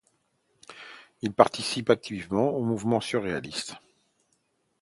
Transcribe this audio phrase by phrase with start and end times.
[1.21, 3.75] Il participe activement au mouvement surréaliste.